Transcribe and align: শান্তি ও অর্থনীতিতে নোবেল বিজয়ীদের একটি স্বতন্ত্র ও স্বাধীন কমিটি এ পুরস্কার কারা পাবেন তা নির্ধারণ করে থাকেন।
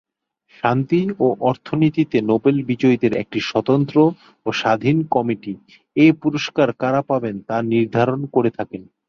শান্তি 0.57 1.01
ও 1.19 1.27
অর্থনীতিতে 1.49 2.17
নোবেল 2.29 2.55
বিজয়ীদের 2.69 3.13
একটি 3.13 3.39
স্বতন্ত্র 3.49 3.97
ও 4.45 4.49
স্বাধীন 4.51 4.97
কমিটি 5.11 5.53
এ 5.95 6.07
পুরস্কার 6.21 6.67
কারা 6.81 7.01
পাবেন 7.09 7.35
তা 7.47 7.57
নির্ধারণ 7.71 8.21
করে 8.35 8.49
থাকেন। 8.57 8.81